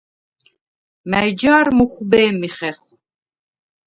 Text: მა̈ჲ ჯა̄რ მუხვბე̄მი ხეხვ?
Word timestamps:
მა̈ჲ 1.09 1.29
ჯა̄რ 1.39 1.67
მუხვბე̄მი 1.77 2.49
ხეხვ? 2.55 2.87